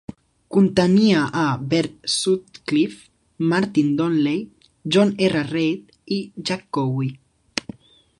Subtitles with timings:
[0.55, 3.03] Contenia a Bert Sutcliffe,
[3.51, 4.33] Martin Donnelly,
[4.97, 5.45] John R.
[5.53, 7.13] Reid i Jack Cowie.